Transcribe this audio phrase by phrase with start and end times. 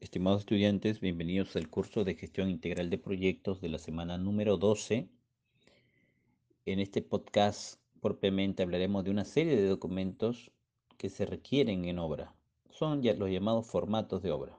[0.00, 5.08] estimados estudiantes, bienvenidos al curso de gestión integral de proyectos de la semana número 12.
[6.66, 10.50] En este podcast propiamente hablaremos de una serie de documentos
[10.98, 12.34] que se requieren en obra.
[12.68, 14.58] Son ya los llamados formatos de obra.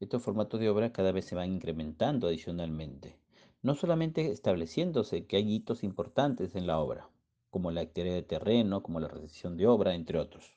[0.00, 3.18] Estos formatos de obra cada vez se van incrementando adicionalmente,
[3.60, 7.06] no solamente estableciéndose que hay hitos importantes en la obra,
[7.50, 10.54] como la actividad de terreno, como la recepción de obra, entre otros,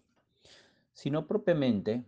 [0.94, 2.06] sino propiamente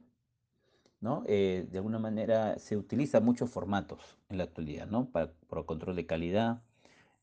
[1.25, 5.09] Eh, de alguna manera se utilizan muchos formatos en la actualidad, ¿no?
[5.09, 6.61] Para, para control de calidad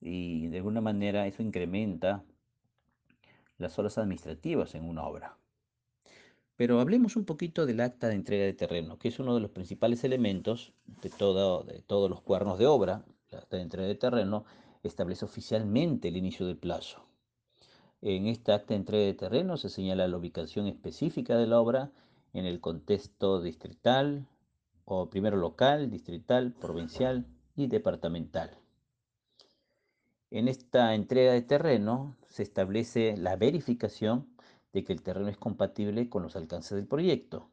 [0.01, 2.25] y de alguna manera eso incrementa
[3.59, 5.37] las horas administrativas en una obra.
[6.57, 9.51] Pero hablemos un poquito del acta de entrega de terreno, que es uno de los
[9.51, 13.05] principales elementos de, todo, de todos los cuernos de obra.
[13.31, 14.45] La acta de entrega de terreno
[14.83, 17.05] establece oficialmente el inicio del plazo.
[18.01, 21.93] En esta acta de entrega de terreno se señala la ubicación específica de la obra
[22.33, 24.27] en el contexto distrital,
[24.85, 28.59] o primero local, distrital, provincial y departamental.
[30.31, 34.29] En esta entrega de terreno se establece la verificación
[34.73, 37.51] de que el terreno es compatible con los alcances del proyecto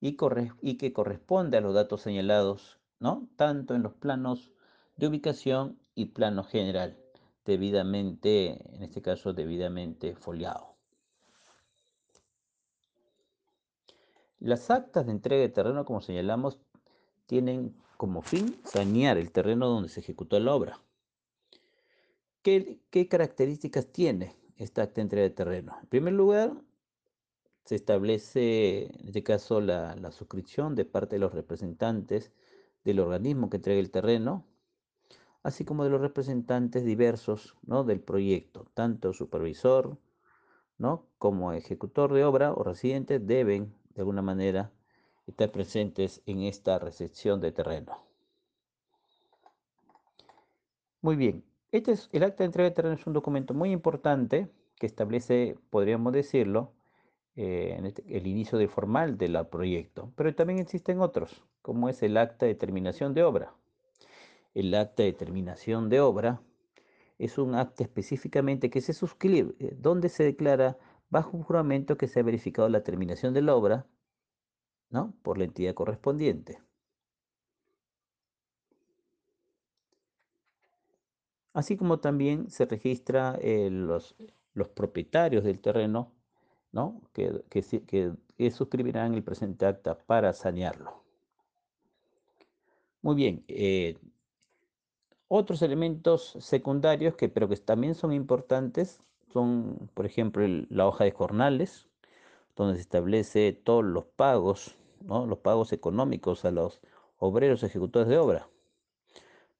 [0.00, 0.16] y,
[0.62, 3.28] y que corresponde a los datos señalados, ¿no?
[3.36, 4.52] tanto en los planos
[4.96, 6.98] de ubicación y plano general,
[7.44, 10.77] debidamente, en este caso, debidamente foliado.
[14.40, 16.60] Las actas de entrega de terreno, como señalamos,
[17.26, 20.80] tienen como fin sanear el terreno donde se ejecutó la obra.
[22.42, 22.80] ¿Qué,
[23.10, 25.76] características tiene esta acta de entrega de terreno?
[25.82, 26.52] En primer lugar,
[27.64, 32.32] se establece, en este caso, la, la suscripción de parte de los representantes
[32.84, 34.46] del organismo que entrega el terreno,
[35.42, 37.84] así como de los representantes diversos ¿no?
[37.84, 39.98] del proyecto, tanto supervisor
[40.78, 41.06] ¿no?
[41.18, 44.70] como ejecutor de obra o residente deben de alguna manera
[45.26, 47.98] estar presentes en esta recepción de terreno.
[51.02, 54.48] Muy bien, este es, el acta de entrega de terreno es un documento muy importante
[54.76, 56.74] que establece, podríamos decirlo,
[57.34, 62.16] eh, este, el inicio de formal del proyecto, pero también existen otros, como es el
[62.18, 63.52] acta de terminación de obra.
[64.54, 66.40] El acta de terminación de obra
[67.18, 70.78] es un acta específicamente que se suscribe, eh, donde se declara
[71.10, 73.86] bajo un juramento que se ha verificado la terminación de la obra
[74.90, 75.14] ¿no?
[75.22, 76.60] por la entidad correspondiente.
[81.52, 84.14] Así como también se registra eh, los,
[84.54, 86.12] los, propietarios del terreno
[86.72, 87.00] ¿no?
[87.12, 91.02] que, que, suscribirán el presente acta para sanearlo.
[93.02, 93.98] Muy bien, eh,
[95.26, 99.00] otros elementos secundarios que pero que también son importantes
[99.32, 101.88] son, por ejemplo, la hoja de jornales,
[102.56, 105.26] donde se establece todos los pagos, ¿no?
[105.26, 106.80] los pagos económicos a los
[107.18, 108.48] obreros ejecutores de obra.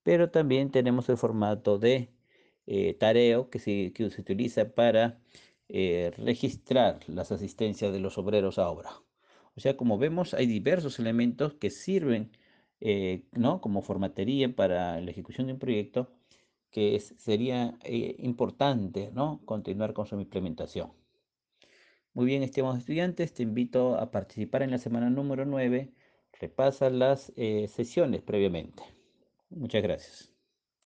[0.03, 2.11] Pero también tenemos el formato de
[2.67, 5.21] eh, tareo que se, que se, utiliza para
[5.69, 8.91] eh, registrar las asistencias de los obreros a obra.
[9.57, 12.31] O sea, como vemos, hay diversos elementos que sirven
[12.81, 13.61] eh, ¿no?
[13.61, 16.09] como formatería para la ejecución de un proyecto
[16.71, 17.79] que sería
[18.19, 19.41] importante ¿no?
[19.45, 20.93] continuar con su implementación.
[22.15, 25.93] Muy bien, estimados estudiantes, te invito a participar en la semana número 9.
[26.41, 28.83] Repasa las eh, sesiones previamente.
[29.51, 30.38] Muchas gracias.